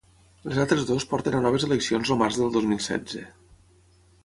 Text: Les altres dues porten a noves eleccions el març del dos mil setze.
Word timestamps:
Les 0.51 0.61
altres 0.61 0.85
dues 0.91 1.05
porten 1.11 1.37
a 1.39 1.43
noves 1.43 1.67
eleccions 1.69 2.13
el 2.15 2.19
març 2.23 2.41
del 2.41 2.51
dos 2.57 2.69
mil 2.73 2.83
setze. 2.89 3.25